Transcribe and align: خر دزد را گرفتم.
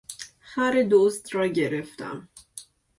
خر 0.39 0.87
دزد 0.91 1.27
را 1.33 1.47
گرفتم. 1.47 2.29